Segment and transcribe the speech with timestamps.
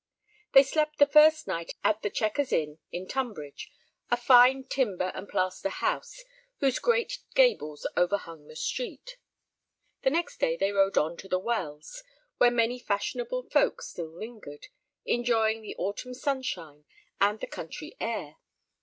[0.53, 3.69] They slept the first night at The Checkers Inn at Tunbridge,
[4.09, 6.23] a fine timber and plaster house
[6.57, 9.17] whose great gables overhung the street.
[10.01, 12.01] The next day they rode on to The Wells,
[12.39, 14.69] where many fashionable folk still lingered,
[15.05, 16.85] enjoying the autumn sunshine
[17.19, 18.37] and the country air.